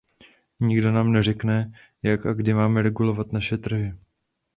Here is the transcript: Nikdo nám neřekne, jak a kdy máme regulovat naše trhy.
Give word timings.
Nikdo 0.59 0.91
nám 0.91 1.11
neřekne, 1.11 1.71
jak 2.03 2.25
a 2.25 2.33
kdy 2.33 2.53
máme 2.53 2.81
regulovat 2.81 3.31
naše 3.33 3.57
trhy. 3.57 3.93